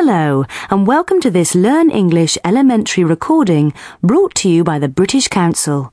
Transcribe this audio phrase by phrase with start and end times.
[0.00, 5.26] Hello, and welcome to this Learn English elementary recording brought to you by the British
[5.26, 5.92] Council.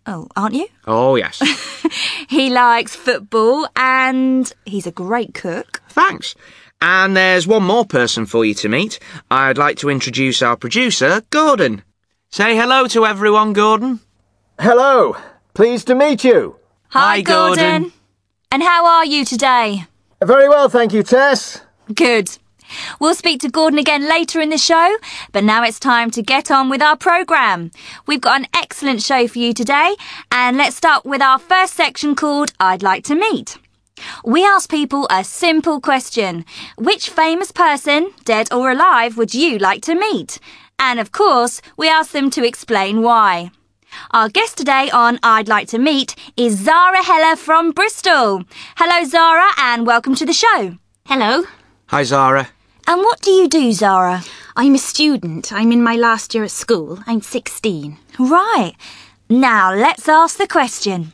[0.05, 0.67] Oh, aren't you?
[0.85, 1.41] Oh, yes.
[2.27, 5.81] He likes football and he's a great cook.
[5.89, 6.35] Thanks.
[6.85, 8.99] And there's one more person for you to meet.
[9.31, 11.81] I'd like to introduce our producer, Gordon.
[12.29, 14.01] Say hello to everyone, Gordon.
[14.59, 15.15] Hello,
[15.53, 16.57] pleased to meet you.
[16.89, 17.93] Hi, Gordon.
[18.51, 19.85] And how are you today?
[20.21, 21.61] Very well, thank you, Tess.
[21.95, 22.37] Good.
[22.99, 24.97] We'll speak to Gordon again later in the show,
[25.31, 27.71] but now it's time to get on with our programme.
[28.07, 29.95] We've got an excellent show for you today,
[30.33, 33.57] and let's start with our first section called I'd Like to Meet.
[34.25, 36.45] We ask people a simple question.
[36.77, 40.39] Which famous person, dead or alive, would you like to meet?
[40.79, 43.51] And of course, we ask them to explain why.
[44.11, 48.43] Our guest today on I'd Like to Meet is Zara Heller from Bristol.
[48.77, 50.77] Hello, Zara, and welcome to the show.
[51.05, 51.43] Hello,
[51.87, 52.49] Hi, Zara.
[52.87, 54.23] And what do you do, Zara?
[54.55, 55.53] I'm a student.
[55.53, 56.99] I'm in my last year at school.
[57.05, 57.97] I'm 16.
[58.17, 58.73] Right.
[59.29, 61.13] Now let's ask the question.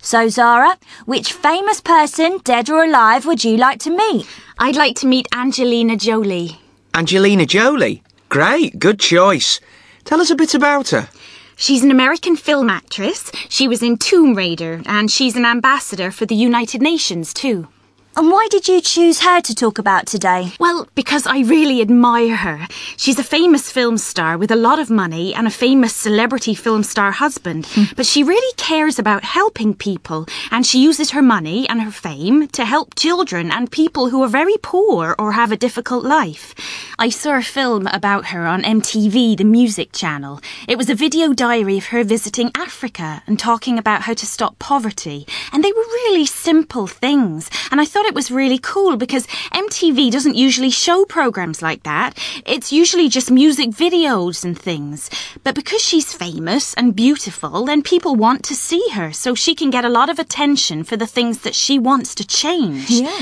[0.00, 4.26] So, Zara, which famous person, dead or alive, would you like to meet?
[4.58, 6.58] I'd like to meet Angelina Jolie.
[6.94, 8.02] Angelina Jolie.
[8.28, 9.60] Great, good choice.
[10.04, 11.08] Tell us a bit about her.
[11.56, 13.30] She's an American film actress.
[13.48, 17.68] She was in Tomb Raider, and she's an ambassador for the United Nations, too.
[18.14, 20.52] And why did you choose her to talk about today?
[20.60, 22.68] Well, because I really admire her.
[22.98, 26.82] She's a famous film star with a lot of money and a famous celebrity film
[26.82, 27.64] star husband.
[27.68, 27.84] Hmm.
[27.96, 32.48] But she really cares about helping people, and she uses her money and her fame
[32.48, 36.54] to help children and people who are very poor or have a difficult life.
[36.98, 40.38] I saw a film about her on MTV, the music channel.
[40.68, 44.58] It was a video diary of her visiting Africa and talking about how to stop
[44.58, 45.26] poverty.
[45.50, 47.50] And they were really simple things.
[47.70, 52.18] And I thought it was really cool because MTV doesn't usually show programs like that.
[52.46, 55.10] It's usually just music videos and things.
[55.44, 59.70] But because she's famous and beautiful, then people want to see her so she can
[59.70, 62.90] get a lot of attention for the things that she wants to change.
[62.90, 63.20] Yeah.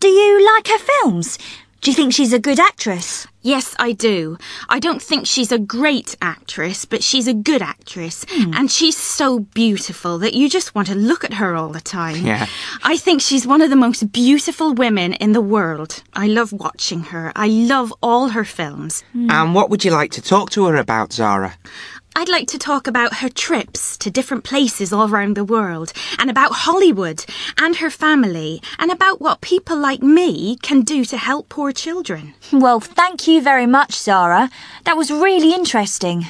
[0.00, 1.38] Do you like her films?
[1.80, 3.26] Do you think she's a good actress?
[3.42, 4.38] Yes, I do.
[4.68, 8.26] I don't think she's a great actress, but she's a good actress.
[8.28, 8.54] Hmm.
[8.54, 12.26] And she's so beautiful that you just want to look at her all the time.
[12.26, 12.46] Yeah.
[12.82, 16.02] I think she's one of the most beautiful women in the world.
[16.14, 17.32] I love watching her.
[17.36, 19.04] I love all her films.
[19.12, 19.30] Hmm.
[19.30, 21.54] And what would you like to talk to her about, Zara?
[22.18, 26.30] I'd like to talk about her trips to different places all around the world, and
[26.30, 27.26] about Hollywood
[27.58, 32.32] and her family, and about what people like me can do to help poor children.
[32.50, 34.48] Well, thank you very much, Zara.
[34.84, 36.24] That was really interesting.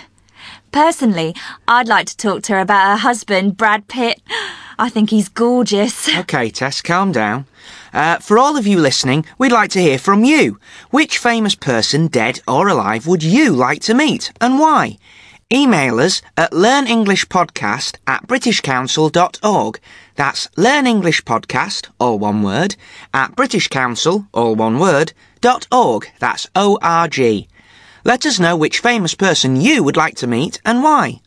[0.72, 1.36] Personally,
[1.68, 4.20] I'd like to talk to her about her husband, Brad Pitt.
[4.80, 6.08] I think he's gorgeous.
[6.18, 7.46] Okay, Tess, calm down.
[7.94, 10.58] Uh, for all of you listening, we'd like to hear from you.
[10.90, 14.98] Which famous person, dead or alive, would you like to meet and why?
[15.52, 19.80] Email us at learnenglishpodcast at britishcouncil.org.
[20.16, 22.74] That's learnenglishpodcast, all one word,
[23.14, 26.10] at britishcouncil, all one word, dot org.
[26.18, 27.46] That's O-R-G.
[28.04, 31.20] Let us know which famous person you would like to meet and why.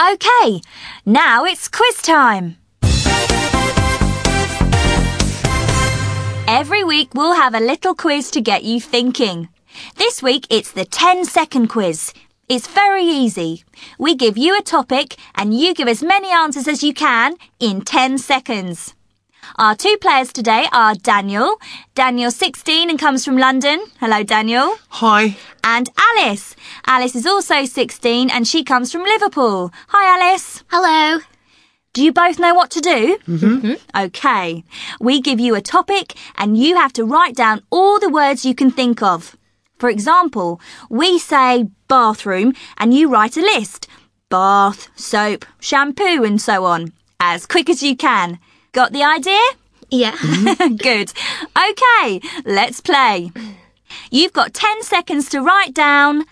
[0.00, 0.60] Okay,
[1.04, 2.56] now it's quiz time.
[6.48, 9.48] Every week we'll have a little quiz to get you thinking.
[9.96, 12.12] This week it's the 10 second quiz.
[12.48, 13.64] It's very easy.
[13.98, 17.80] We give you a topic and you give as many answers as you can in
[17.80, 18.94] 10 seconds.
[19.58, 21.56] Our two players today are Daniel.
[21.96, 23.80] Daniel 16 and comes from London.
[23.98, 24.76] Hello, Daniel.
[24.90, 25.36] Hi.
[25.64, 26.54] And Alice.
[26.86, 29.72] Alice is also 16 and she comes from Liverpool.
[29.88, 30.62] Hi, Alice.
[30.68, 31.22] Hello.
[31.94, 33.18] Do you both know what to do?
[33.26, 34.04] Mm-hmm.
[34.04, 34.62] Okay.
[35.00, 38.54] We give you a topic and you have to write down all the words you
[38.54, 39.36] can think of.
[39.78, 43.88] For example, we say bathroom and you write a list.
[44.28, 46.92] Bath, soap, shampoo and so on.
[47.20, 48.38] As quick as you can.
[48.72, 49.40] Got the idea?
[49.90, 50.16] Yeah.
[50.76, 51.12] Good.
[51.56, 53.30] Okay, let's play.
[54.10, 56.24] You've got 10 seconds to write down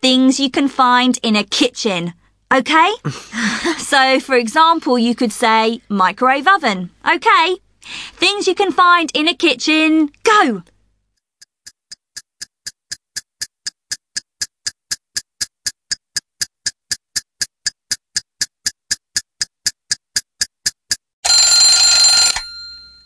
[0.00, 2.14] things you can find in a kitchen.
[2.52, 2.92] Okay?
[3.78, 6.90] so, for example, you could say microwave oven.
[7.08, 7.56] Okay.
[8.14, 10.10] Things you can find in a kitchen.
[10.22, 10.62] Go!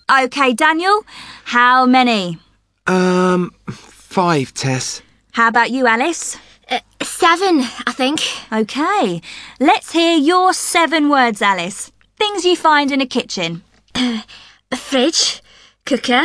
[0.08, 1.02] Okay, Daniel,
[1.46, 2.38] how many?
[2.86, 5.02] Um, five, Tess.
[5.32, 6.36] How about you, Alice?
[6.70, 8.20] Uh, seven, I think.
[8.52, 9.20] Okay,
[9.58, 11.90] let's hear your seven words, Alice.
[12.16, 13.62] Things you find in a kitchen.
[13.96, 15.42] A fridge,
[15.84, 16.24] cooker,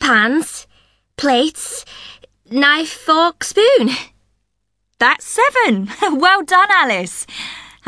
[0.00, 0.66] pans,
[1.16, 1.86] plates,
[2.50, 3.90] knife, fork, spoon.
[4.98, 5.88] That's seven.
[6.20, 7.26] well done, Alice.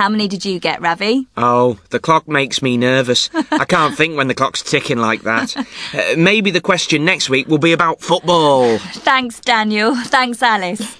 [0.00, 1.26] How many did you get, Ravi?
[1.36, 3.28] Oh, the clock makes me nervous.
[3.50, 5.54] I can't think when the clock's ticking like that.
[5.92, 8.78] Uh, maybe the question next week will be about football.
[8.78, 9.96] Thanks, Daniel.
[9.96, 10.96] Thanks, Alice.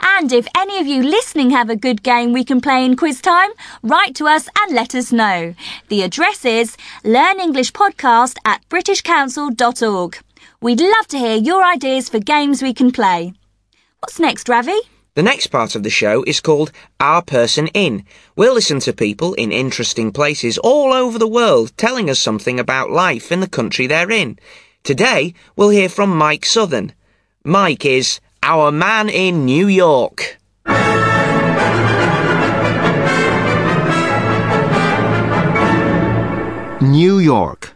[0.00, 3.22] And if any of you listening have a good game we can play in quiz
[3.22, 3.50] time,
[3.82, 5.54] write to us and let us know.
[5.88, 10.18] The address is learnenglishpodcast at britishcouncil.org.
[10.60, 13.32] We'd love to hear your ideas for games we can play.
[14.00, 14.78] What's next, Ravi?
[15.16, 18.04] The next part of the show is called Our Person In.
[18.36, 22.90] We'll listen to people in interesting places all over the world telling us something about
[22.90, 24.38] life in the country they're in.
[24.84, 26.92] Today, we'll hear from Mike Southern.
[27.44, 30.36] Mike is our man in New York.
[36.82, 37.74] New York.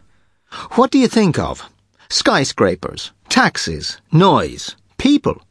[0.73, 1.67] What do you think of?
[2.07, 5.41] Skyscrapers, taxis, noise, people.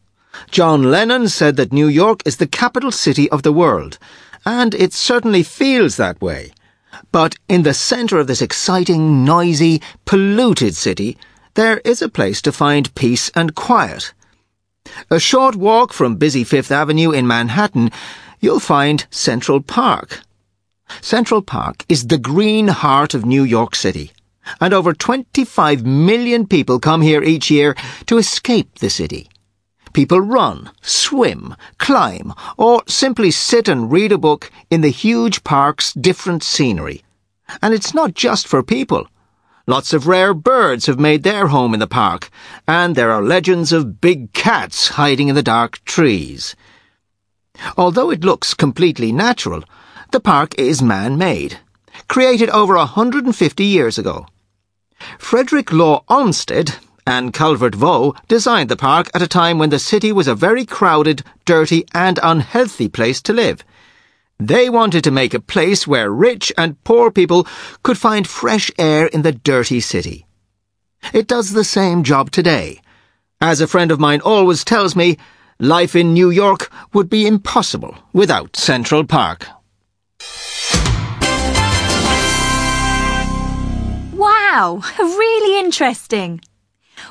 [0.50, 3.98] John Lennon said that New York is the capital city of the world,
[4.44, 6.52] and it certainly feels that way.
[7.12, 11.16] But in the centre of this exciting, noisy, polluted city,
[11.54, 14.12] there is a place to find peace and quiet.
[15.10, 17.90] A short walk from busy Fifth Avenue in Manhattan,
[18.40, 20.20] you'll find Central Park.
[21.00, 24.10] Central Park is the green heart of New York City,
[24.60, 29.28] and over 25 million people come here each year to escape the city.
[29.92, 35.92] People run, swim, climb, or simply sit and read a book in the huge park's
[35.92, 37.02] different scenery.
[37.60, 39.08] And it's not just for people.
[39.66, 42.31] Lots of rare birds have made their home in the park,
[42.66, 46.54] and there are legends of big cats hiding in the dark trees.
[47.76, 49.64] Although it looks completely natural,
[50.12, 51.58] the park is man-made,
[52.08, 54.26] created over a 150 years ago.
[55.19, 56.76] Frederick Law Olmsted
[57.06, 60.64] and Calvert Vaux designed the park at a time when the city was a very
[60.64, 63.64] crowded, dirty, and unhealthy place to live.
[64.38, 67.47] They wanted to make a place where rich and poor people
[67.82, 70.26] could find fresh air in the dirty city.
[71.12, 72.81] It does the same job today.
[73.41, 75.17] As a friend of mine always tells me,
[75.58, 79.47] life in New York would be impossible without Central Park.
[84.12, 86.41] Wow, really interesting.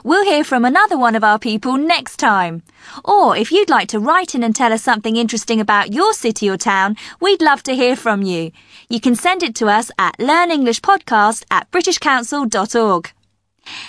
[0.03, 2.63] We'll hear from another one of our people next time.
[3.03, 6.49] Or if you'd like to write in and tell us something interesting about your city
[6.49, 8.51] or town, we'd love to hear from you.
[8.89, 13.11] You can send it to us at learnenglishpodcast at britishcouncil.org.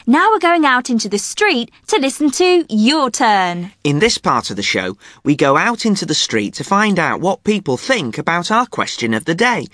[0.06, 3.72] Now we're going out into the street to listen to Your Turn.
[3.84, 7.20] In this part of the show, we go out into the street to find out
[7.20, 9.66] what people think about our question of the day.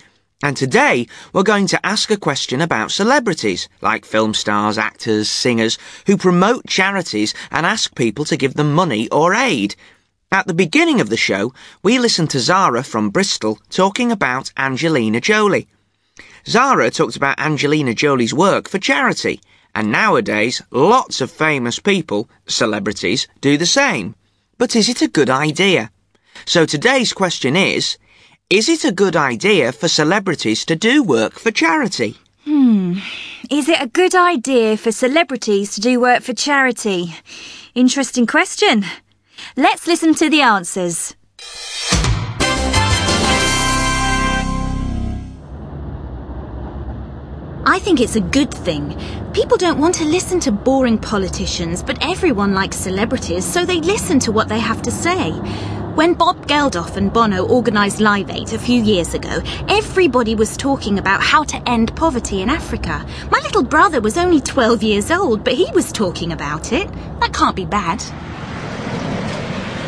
[0.46, 5.76] And today, we're going to ask a question about celebrities, like film stars, actors, singers,
[6.06, 9.74] who promote charities and ask people to give them money or aid.
[10.30, 15.20] At the beginning of the show, we listened to Zara from Bristol talking about Angelina
[15.20, 15.66] Jolie.
[16.46, 19.40] Zara talked about Angelina Jolie's work for charity,
[19.74, 24.14] and nowadays, lots of famous people, celebrities, do the same.
[24.58, 25.90] But is it a good idea?
[26.44, 27.98] So today's question is,
[28.48, 32.16] is it a good idea for celebrities to do work for charity?
[32.44, 32.98] Hmm.
[33.50, 37.12] Is it a good idea for celebrities to do work for charity?
[37.74, 38.84] Interesting question.
[39.56, 41.16] Let's listen to the answers.
[47.68, 48.96] I think it's a good thing.
[49.32, 54.20] People don't want to listen to boring politicians, but everyone likes celebrities, so they listen
[54.20, 55.32] to what they have to say.
[55.96, 60.98] When Bob Geldof and Bono organised Live Aid a few years ago, everybody was talking
[60.98, 63.02] about how to end poverty in Africa.
[63.30, 66.86] My little brother was only 12 years old, but he was talking about it.
[67.20, 68.02] That can't be bad.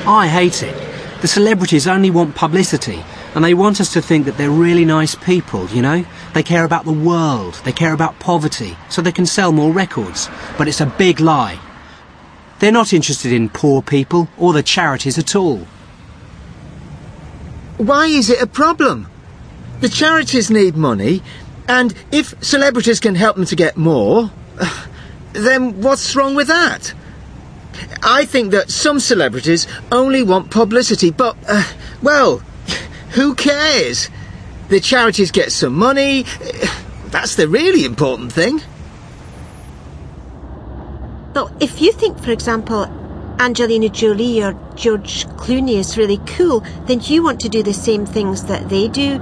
[0.09, 0.75] I hate it.
[1.21, 5.15] The celebrities only want publicity, and they want us to think that they're really nice
[5.15, 6.07] people, you know?
[6.33, 10.31] They care about the world, they care about poverty, so they can sell more records.
[10.57, 11.61] But it's a big lie.
[12.61, 15.67] They're not interested in poor people or the charities at all.
[17.79, 19.09] Why is it a problem?
[19.81, 21.23] The charities need money,
[21.69, 24.31] and if celebrities can help them to get more,
[25.33, 26.93] then what's wrong with that?
[28.03, 31.63] I think that some celebrities only want publicity, but, uh,
[32.03, 32.39] well,
[33.11, 34.11] who cares?
[34.69, 36.25] The charities get some money.
[37.07, 38.61] That's the really important thing.
[41.33, 42.87] But if you think, for example,
[43.41, 48.05] Angelina Jolie or George Clooney is really cool, then you want to do the same
[48.05, 49.21] things that they do.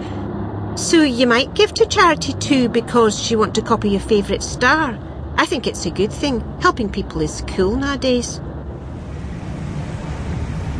[0.76, 4.99] So you might give to charity too because you want to copy your favourite star.
[5.37, 6.40] I think it's a good thing.
[6.61, 8.40] Helping people is cool nowadays.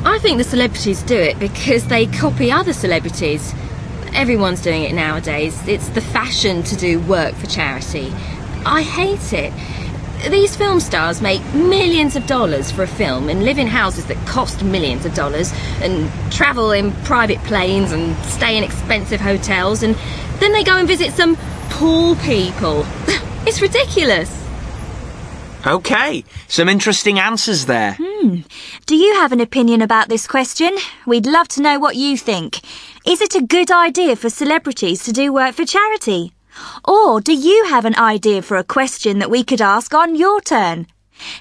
[0.05, 3.55] I think the celebrities do it because they copy other celebrities.
[4.15, 5.61] Everyone's doing it nowadays.
[5.69, 8.13] It's the fashion to do work for charity.
[8.65, 9.53] I hate it.
[10.31, 14.17] These film stars make millions of dollars for a film and live in houses that
[14.27, 19.95] cost millions of dollars and travel in private planes and stay in expensive hotels and
[20.41, 21.37] then they go and visit some
[21.71, 22.87] poor people.
[23.49, 24.45] It's ridiculous.
[25.65, 27.97] OK, some interesting answers there.
[28.01, 28.41] Hmm.
[28.87, 30.77] Do you have an opinion about this question?
[31.07, 32.61] We'd love to know what you think.
[33.07, 36.33] Is it a good idea for celebrities to do work for charity?
[36.85, 40.41] Or do you have an idea for a question that we could ask on your
[40.41, 40.87] turn?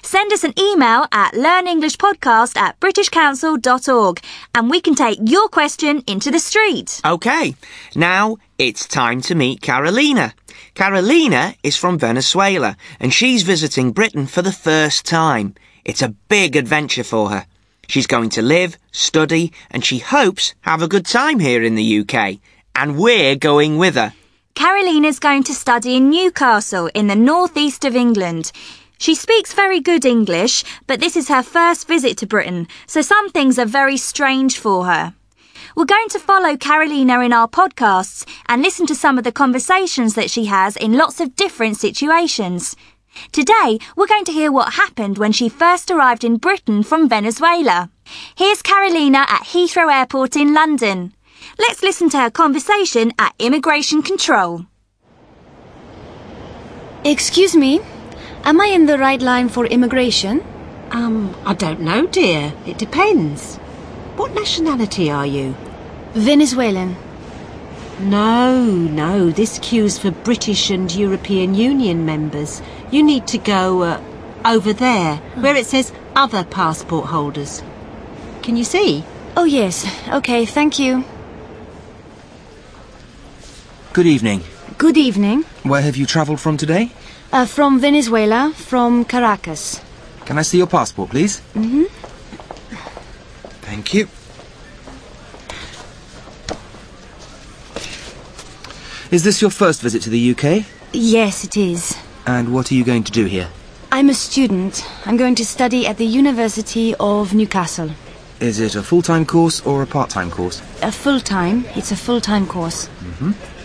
[0.02, 4.20] Send us an email at learnenglishpodcast at britishcouncil.org
[4.54, 7.00] and we can take your question into the street.
[7.04, 7.54] OK,
[7.94, 10.34] now it's time to meet Carolina.
[10.74, 15.54] Carolina is from Venezuela and she's visiting Britain for the first time.
[15.84, 17.46] It's a big adventure for her.
[17.88, 22.00] She's going to live, study, and she hopes have a good time here in the
[22.00, 22.38] UK.
[22.74, 24.12] And we're going with her.
[24.56, 28.52] Carolina's going to study in Newcastle in the northeast of England.
[28.96, 33.28] She speaks very good English, but this is her first visit to Britain, so some
[33.28, 35.14] things are very strange for her.
[35.76, 40.14] We're going to follow Carolina in our podcasts and listen to some of the conversations
[40.14, 42.74] that she has in lots of different situations.
[43.32, 47.90] Today, we're going to hear what happened when she first arrived in Britain from Venezuela.
[48.34, 51.12] Here's Carolina at Heathrow Airport in London.
[51.58, 54.66] Let's listen to her conversation at immigration control.
[57.04, 57.80] Excuse me,
[58.44, 60.44] am I in the right line for immigration?
[60.90, 62.52] Um, I don't know, dear.
[62.66, 63.56] It depends.
[64.16, 65.54] What nationality are you?
[66.14, 66.96] Venezuelan.
[68.00, 69.30] No, no.
[69.30, 72.62] This queue's for British and European Union members.
[72.90, 74.02] You need to go uh,
[74.44, 77.62] over there, where it says other passport holders.
[78.42, 79.04] Can you see?
[79.36, 79.86] Oh, yes.
[80.08, 81.04] Okay, thank you.
[83.96, 84.42] Good evening.
[84.76, 85.44] Good evening.
[85.62, 86.90] Where have you travelled from today?
[87.32, 89.80] Uh, from Venezuela, from Caracas.
[90.26, 91.40] Can I see your passport, please?
[91.54, 91.84] Mm-hmm.
[93.64, 94.06] Thank you.
[99.10, 100.66] Is this your first visit to the UK?
[100.92, 101.96] Yes, it is.
[102.26, 103.48] And what are you going to do here?
[103.92, 104.86] I'm a student.
[105.06, 107.92] I'm going to study at the University of Newcastle.
[108.40, 110.60] Is it a full-time course or a part-time course?
[110.82, 111.64] A full time.
[111.74, 112.88] It's a full time course.
[113.00, 113.55] Mm-hmm.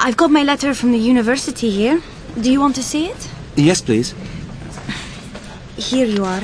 [0.00, 2.00] I've got my letter from the university here.
[2.40, 3.30] Do you want to see it?
[3.56, 4.14] Yes, please.
[5.76, 6.40] Here you are.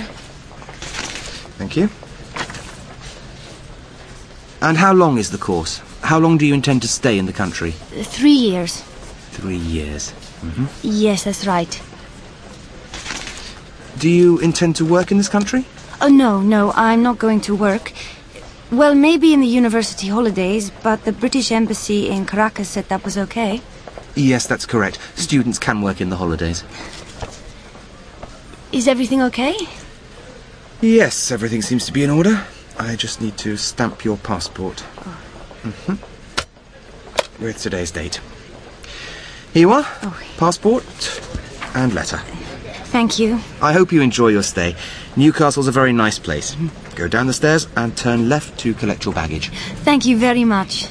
[1.56, 1.88] Thank you.
[4.60, 5.80] And how long is the course?
[6.02, 7.70] How long do you intend to stay in the country?
[7.70, 8.80] Three years.
[9.30, 10.10] Three years.
[10.42, 10.66] Mm-hmm.
[10.82, 11.80] Yes, that's right.
[14.00, 15.64] Do you intend to work in this country?
[16.00, 17.92] Oh, no, no, I'm not going to work.
[18.70, 23.16] Well, maybe in the university holidays, but the British Embassy in Caracas said that was
[23.16, 23.60] okay.
[24.16, 24.98] Yes, that's correct.
[25.16, 26.64] Students can work in the holidays.
[28.72, 29.54] Is everything okay?
[30.80, 32.44] Yes, everything seems to be in order.
[32.78, 34.80] I just need to stamp your passport.
[34.80, 35.94] hmm
[37.42, 38.20] With today's date.
[39.52, 39.84] Here you are.
[40.36, 40.84] Passport
[41.74, 42.18] and letter.
[42.90, 43.38] Thank you.
[43.62, 44.74] I hope you enjoy your stay.
[45.16, 46.56] Newcastle's a very nice place.
[46.94, 49.48] Go down the stairs and turn left to collect your baggage.
[49.84, 50.88] Thank you very much.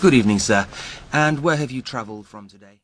[0.00, 0.66] Good evening, sir.
[1.12, 2.80] And where have you travelled from today?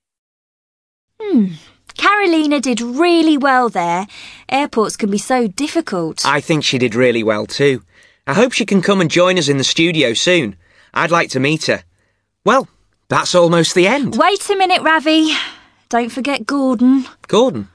[1.20, 1.54] Hmm.
[1.97, 4.06] Carolina did really well there.
[4.49, 6.25] Airports can be so difficult.
[6.25, 7.82] I think she did really well too.
[8.26, 10.56] I hope she can come and join us in the studio soon.
[10.94, 11.82] I'd like to meet her.
[12.44, 12.68] Well,
[13.08, 14.16] that's almost the end.
[14.16, 15.35] Wait a minute, Ravi.
[15.88, 17.06] Don't forget Gordon.
[17.26, 17.68] Gordon,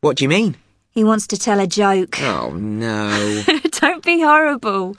[0.00, 0.56] what do you mean?
[0.92, 2.18] He wants to tell a joke.
[2.22, 3.42] Oh, no.
[3.70, 4.96] Don't be horrible.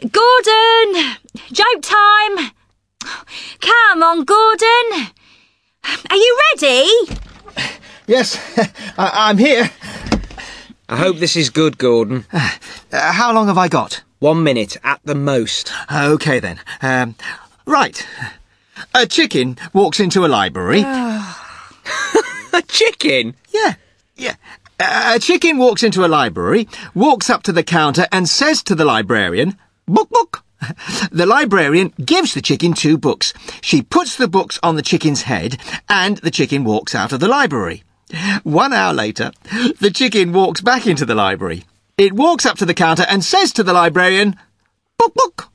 [0.00, 1.16] Gordon!
[1.52, 2.50] Joke time!
[3.60, 5.08] Come on, Gordon!
[6.10, 6.88] Are you ready?
[8.06, 8.38] Yes,
[8.98, 9.70] I- I'm here.
[10.88, 12.24] I hope this is good, Gordon.
[12.32, 12.50] Uh,
[12.92, 14.02] how long have I got?
[14.18, 15.72] One minute at the most.
[15.92, 16.60] Okay then.
[16.80, 17.14] Um,
[17.66, 18.06] right.
[18.94, 20.80] A chicken walks into a library.
[22.54, 23.34] A chicken?
[23.50, 23.74] Yeah,
[24.16, 24.34] yeah.
[24.80, 28.84] A chicken walks into a library, walks up to the counter and says to the
[28.84, 30.44] librarian, Book, book.
[31.10, 33.32] The librarian gives the chicken two books.
[33.60, 37.28] She puts the books on the chicken's head and the chicken walks out of the
[37.28, 37.82] library.
[38.42, 39.32] One hour later,
[39.80, 41.64] the chicken walks back into the library.
[41.98, 44.36] It walks up to the counter and says to the librarian,
[44.98, 45.48] Book, book.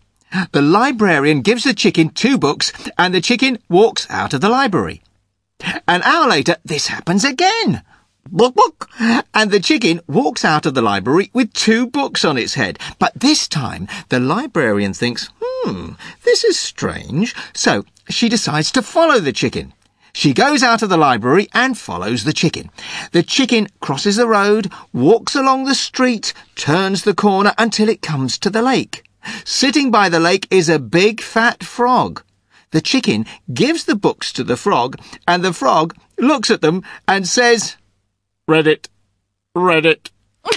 [0.52, 5.02] The librarian gives the chicken two books and the chicken walks out of the library.
[5.88, 7.82] An hour later, this happens again.
[8.30, 8.90] Book, book.
[9.34, 12.80] And the chicken walks out of the library with two books on its head.
[13.00, 15.92] But this time, the librarian thinks, hmm,
[16.24, 17.36] this is strange.
[17.54, 19.74] So she decides to follow the chicken.
[20.14, 22.72] She goes out of the library and follows the chicken.
[23.12, 28.38] The chicken crosses the road, walks along the street, turns the corner until it comes
[28.40, 29.04] to the lake.
[29.46, 32.24] Sitting by the lake is a big fat frog.
[32.72, 37.28] The chicken gives the books to the frog, and the frog looks at them and
[37.28, 37.78] says,
[38.48, 38.88] Read it.
[39.56, 40.10] Read it.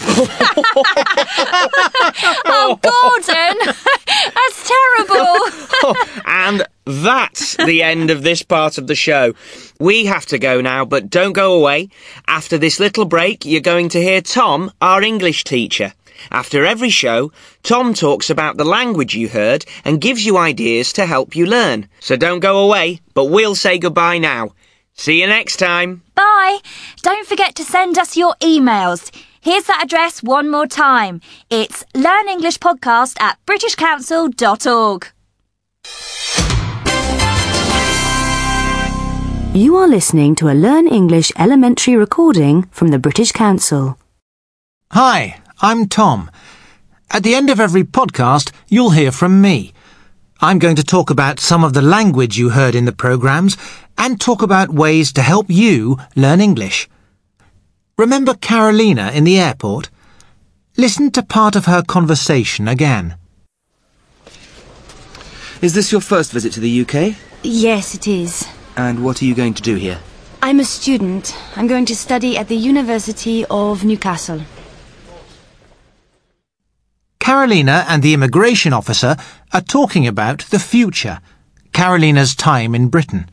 [2.53, 3.57] Oh, Gordon!
[4.07, 5.97] That's terrible!
[6.27, 9.35] And that's the end of this part of the show.
[9.79, 11.89] We have to go now, but don't go away.
[12.27, 15.93] After this little break, you're going to hear Tom, our English teacher.
[16.31, 17.33] After every show,
[17.63, 21.89] Tom talks about the language you heard and gives you ideas to help you learn.
[22.01, 24.51] So don't go away, but we'll say goodbye now.
[24.95, 26.03] See you next time.
[26.21, 26.59] Bye!
[27.01, 29.11] Don't forget to send us your emails.
[29.41, 31.23] Here's that address one more time.
[31.49, 35.07] It's learnenglishpodcast at britishcouncil.org.
[39.55, 43.97] You are listening to a Learn English elementary recording from the British Council.
[44.91, 46.31] Hi, I'm Tom.
[47.11, 49.73] At the end of every podcast, you'll hear from me.
[50.43, 53.59] I'm going to talk about some of the language you heard in the programs
[53.99, 56.89] and talk about ways to help you learn English.
[57.99, 59.91] Remember Carolina in the airport?
[60.79, 63.17] Listen to part of her conversation again.
[65.61, 67.17] Is this your first visit to the UK?
[67.43, 68.49] Yes, it is.
[68.79, 69.99] And what are you going to do here?
[70.41, 71.37] I'm a student.
[71.55, 74.41] I'm going to study at the University of Newcastle.
[77.21, 79.17] Carolina and the immigration officer
[79.53, 81.21] are talking about the future,
[81.73, 83.31] Carolina's time in Britain.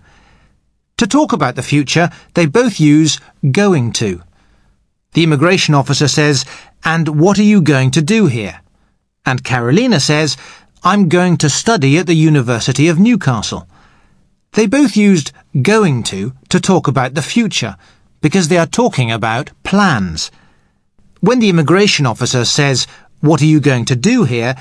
[0.98, 3.20] To talk about the future, they both use
[3.52, 4.22] going to.
[5.14, 6.46] The immigration officer says,
[6.84, 8.62] And what are you going to do here?
[9.26, 10.38] And Carolina says,
[10.84, 13.68] I'm going to study at the University of Newcastle.
[14.54, 17.78] They both used going to to talk about the future
[18.22, 20.30] because they are talking about plans.
[21.20, 22.88] When the immigration officer says,
[23.20, 24.56] What are you going to do here?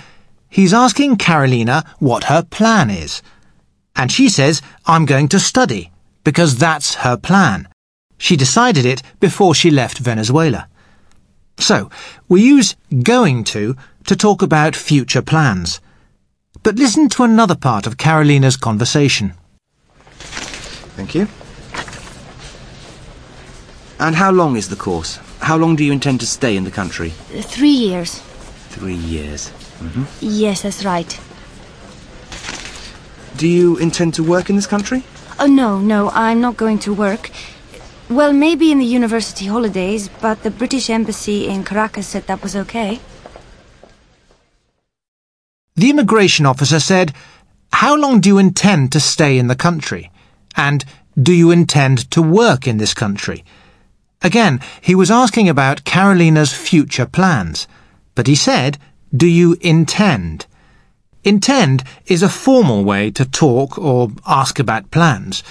[0.56, 3.22] he's asking Carolina what her plan is.
[3.94, 5.90] And she says, I'm going to study
[6.24, 7.68] because that's her plan.
[8.18, 10.68] She decided it before she left Venezuela.
[11.58, 11.90] So,
[12.28, 15.80] we use going to to talk about future plans.
[16.62, 19.34] But listen to another part of Carolina's conversation.
[20.96, 21.28] Thank you.
[23.98, 25.18] And how long is the course?
[25.40, 27.10] How long do you intend to stay in the country?
[27.10, 28.22] Three years.
[28.76, 29.48] Three years.
[29.80, 30.04] Mm-hmm.
[30.20, 31.20] Yes, that's right.
[33.36, 35.02] Do you intend to work in this country?
[35.38, 37.30] Oh, no, no, I'm not going to work.
[38.08, 42.54] Well, maybe in the university holidays, but the British Embassy in Caracas said that was
[42.54, 43.00] okay.
[45.74, 47.12] The immigration officer said,
[47.72, 50.10] How long do you intend to stay in the country?
[50.56, 50.84] And
[51.20, 53.44] do you intend to work in this country?
[54.22, 57.66] Again, he was asking about Carolina's future plans,
[58.16, 58.78] but he said,
[59.16, 60.46] Do you intend?
[61.22, 65.44] Intend is a formal way to talk or ask about plans.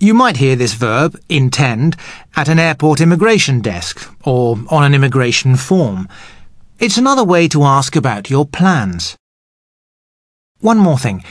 [0.00, 1.94] You might hear this verb, intend,
[2.34, 6.08] at an airport immigration desk or on an immigration form.
[6.78, 9.16] It's another way to ask about your plans.
[10.60, 11.22] One more thing.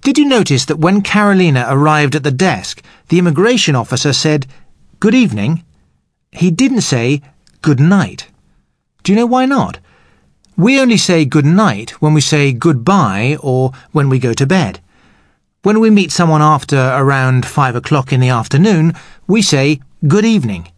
[0.00, 4.46] Did you notice that when Carolina arrived at the desk, the immigration officer said,
[4.98, 5.64] Good evening?
[6.32, 7.20] He didn't say,
[7.60, 8.28] Good night.
[9.02, 9.78] Do you know why not?
[10.56, 14.80] We only say good night when we say goodbye or when we go to bed.
[15.62, 18.94] When we meet someone after around five o'clock in the afternoon,
[19.26, 20.72] we say good evening.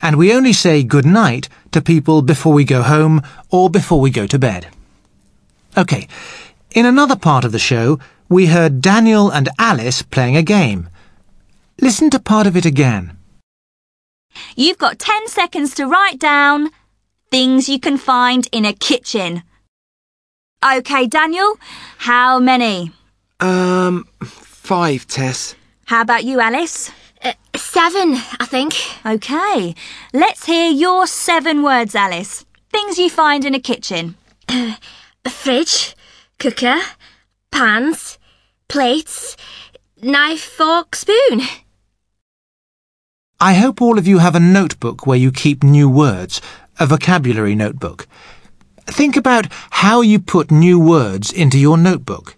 [0.00, 4.10] And we only say good night to people before we go home or before we
[4.10, 4.68] go to bed.
[5.76, 6.06] OK.
[6.72, 10.88] In another part of the show, we heard Daniel and Alice playing a game.
[11.80, 13.16] Listen to part of it again.
[14.54, 16.70] You've got 10 seconds to write down
[17.34, 19.42] things you can find in a kitchen.
[20.62, 21.56] OK, Daniel,
[21.98, 22.92] how many?
[23.40, 25.56] Um, five, Tess.
[25.86, 26.92] How about you, Alice?
[27.20, 28.74] Uh, seven, I think.
[29.04, 29.74] OK,
[30.12, 32.46] let's hear your seven words, Alice.
[32.70, 34.14] Things you find in a kitchen.
[34.48, 34.76] Uh,
[35.24, 35.96] a fridge,
[36.38, 36.78] cooker,
[37.50, 38.16] pans,
[38.68, 39.36] plates,
[40.00, 41.40] knife, fork, spoon.
[43.40, 46.40] I hope all of you have a notebook where you keep new words,
[46.78, 48.06] a vocabulary notebook.
[48.86, 52.36] Think about how you put new words into your notebook.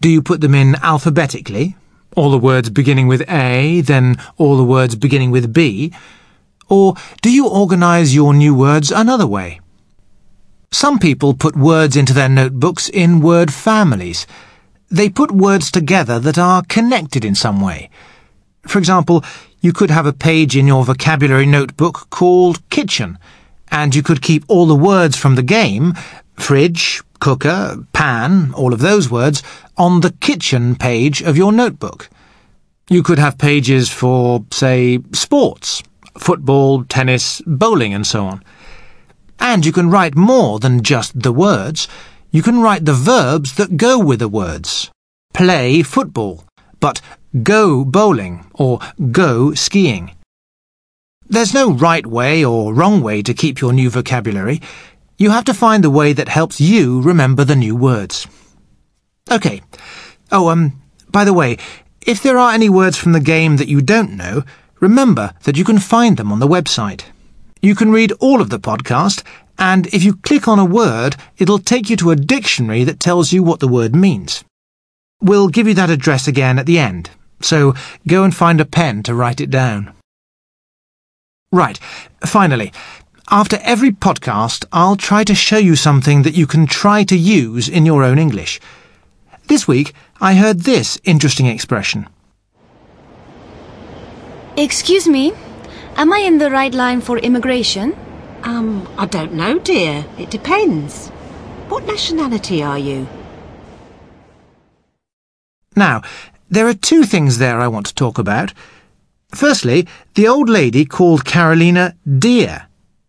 [0.00, 1.76] Do you put them in alphabetically?
[2.16, 5.92] All the words beginning with A, then all the words beginning with B?
[6.68, 9.60] Or do you organise your new words another way?
[10.70, 14.26] Some people put words into their notebooks in word families.
[14.90, 17.90] They put words together that are connected in some way.
[18.66, 19.22] For example,
[19.60, 23.18] you could have a page in your vocabulary notebook called kitchen,
[23.72, 25.94] and you could keep all the words from the game,
[26.34, 29.42] fridge, cooker, pan, all of those words,
[29.78, 32.10] on the kitchen page of your notebook.
[32.90, 35.82] You could have pages for, say, sports,
[36.18, 38.44] football, tennis, bowling, and so on.
[39.40, 41.88] And you can write more than just the words.
[42.30, 44.90] You can write the verbs that go with the words.
[45.32, 46.44] Play football,
[46.78, 47.00] but
[47.42, 48.80] go bowling or
[49.10, 50.14] go skiing.
[51.28, 54.60] There's no right way or wrong way to keep your new vocabulary.
[55.18, 58.26] You have to find the way that helps you remember the new words.
[59.30, 59.62] OK.
[60.30, 60.80] Oh, um,
[61.10, 61.58] by the way,
[62.06, 64.42] if there are any words from the game that you don't know,
[64.80, 67.04] remember that you can find them on the website.
[67.60, 69.22] You can read all of the podcast,
[69.58, 73.32] and if you click on a word, it'll take you to a dictionary that tells
[73.32, 74.42] you what the word means.
[75.20, 77.74] We'll give you that address again at the end, so
[78.08, 79.94] go and find a pen to write it down.
[81.54, 81.78] Right,
[82.24, 82.72] finally,
[83.30, 87.68] after every podcast, I'll try to show you something that you can try to use
[87.68, 88.58] in your own English.
[89.48, 92.08] This week, I heard this interesting expression.
[94.56, 95.34] Excuse me,
[95.96, 97.94] am I in the right line for immigration?
[98.44, 100.06] Um, I don't know, dear.
[100.18, 101.08] It depends.
[101.68, 103.06] What nationality are you?
[105.76, 106.00] Now,
[106.48, 108.54] there are two things there I want to talk about.
[109.34, 112.66] Firstly, the old lady called Carolina dear.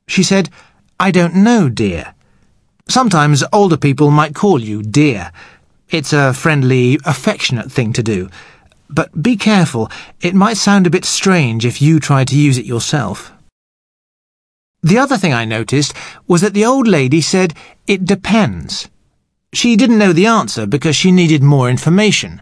[0.07, 0.49] She said,
[0.99, 2.15] I don't know, dear.
[2.87, 5.31] Sometimes older people might call you dear.
[5.89, 8.29] It's a friendly, affectionate thing to do.
[8.89, 12.65] But be careful, it might sound a bit strange if you try to use it
[12.65, 13.31] yourself.
[14.81, 15.93] The other thing I noticed
[16.27, 17.53] was that the old lady said,
[17.87, 18.89] it depends.
[19.53, 22.41] She didn't know the answer because she needed more information.